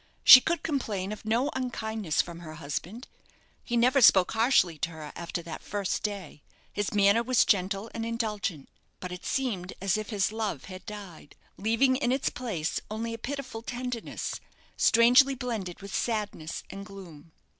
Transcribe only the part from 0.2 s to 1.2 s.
She could complain